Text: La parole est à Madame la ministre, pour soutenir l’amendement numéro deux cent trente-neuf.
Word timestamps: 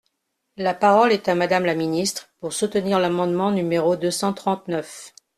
La 0.57 0.73
parole 0.73 1.11
est 1.11 1.29
à 1.29 1.35
Madame 1.35 1.63
la 1.67 1.75
ministre, 1.75 2.31
pour 2.39 2.53
soutenir 2.53 2.97
l’amendement 2.99 3.51
numéro 3.51 3.95
deux 3.95 4.09
cent 4.09 4.33
trente-neuf. 4.33 5.13